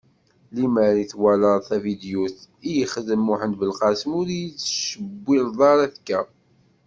Limer 0.53 0.93
i 1.03 1.05
twalaḍ 1.11 1.59
tavidyut 1.69 2.37
i 2.45 2.47
d-yexdem 2.73 3.21
Muḥend 3.23 3.57
Belqasem 3.59 4.11
ur 4.19 4.27
iyi-tettcewwileḍ 4.29 5.59
ara 5.71 5.83
akka. 5.87 6.19